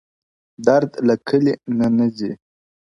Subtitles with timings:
[0.67, 2.31] درد له کلي نه نه ځي,